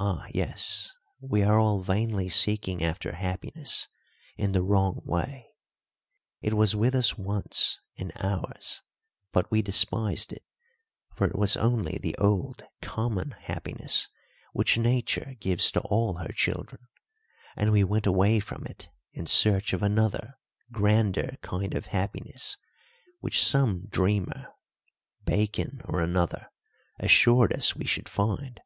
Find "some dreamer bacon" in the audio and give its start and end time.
23.46-25.80